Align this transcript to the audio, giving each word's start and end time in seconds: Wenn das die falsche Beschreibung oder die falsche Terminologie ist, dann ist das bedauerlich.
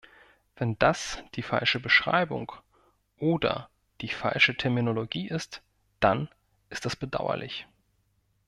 Wenn 0.55 0.79
das 0.79 1.21
die 1.35 1.43
falsche 1.43 1.79
Beschreibung 1.79 2.51
oder 3.17 3.69
die 4.01 4.07
falsche 4.09 4.57
Terminologie 4.57 5.27
ist, 5.27 5.61
dann 5.99 6.27
ist 6.71 6.85
das 6.87 6.95
bedauerlich. 6.95 7.67